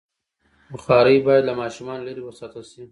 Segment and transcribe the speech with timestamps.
[0.73, 2.79] بخاري باید له ماشومانو لرې وساتل شي.